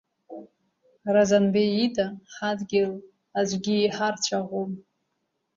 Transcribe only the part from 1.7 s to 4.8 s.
ида ҳадгьыл аӡәгьы иҳарцәаӷәом…